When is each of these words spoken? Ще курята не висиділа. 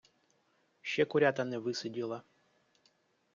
Ще 0.81 1.05
курята 1.05 1.45
не 1.45 1.59
висиділа. 1.59 2.21